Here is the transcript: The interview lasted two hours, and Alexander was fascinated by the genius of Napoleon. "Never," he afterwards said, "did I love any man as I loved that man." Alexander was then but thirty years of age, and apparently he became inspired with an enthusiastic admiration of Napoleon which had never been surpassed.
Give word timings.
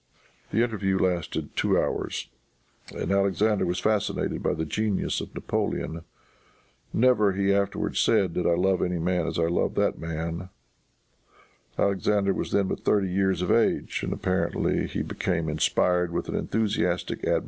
The 0.51 0.63
interview 0.63 0.97
lasted 0.97 1.55
two 1.55 1.77
hours, 1.77 2.27
and 2.91 3.11
Alexander 3.11 3.67
was 3.67 3.79
fascinated 3.79 4.41
by 4.41 4.55
the 4.55 4.65
genius 4.65 5.21
of 5.21 5.31
Napoleon. 5.35 6.01
"Never," 6.91 7.33
he 7.33 7.53
afterwards 7.53 7.99
said, 7.99 8.33
"did 8.33 8.47
I 8.47 8.55
love 8.55 8.81
any 8.81 8.97
man 8.97 9.27
as 9.27 9.37
I 9.37 9.43
loved 9.45 9.75
that 9.75 9.99
man." 9.99 10.49
Alexander 11.77 12.33
was 12.33 12.51
then 12.51 12.67
but 12.67 12.79
thirty 12.79 13.09
years 13.11 13.43
of 13.43 13.51
age, 13.51 14.01
and 14.01 14.11
apparently 14.11 14.87
he 14.87 15.03
became 15.03 15.47
inspired 15.47 16.11
with 16.11 16.27
an 16.29 16.35
enthusiastic 16.35 16.79
admiration 16.79 16.89
of 16.89 16.97
Napoleon 16.97 16.97
which 16.97 16.97
had 16.97 17.11
never 17.11 17.19
been 17.19 17.27
surpassed. 17.27 17.39